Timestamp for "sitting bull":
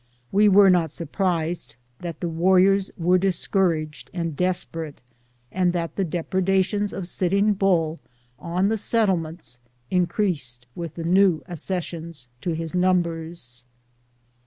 7.07-7.99